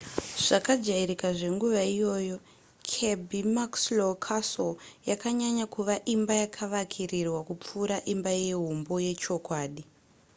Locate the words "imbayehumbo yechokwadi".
8.13-9.83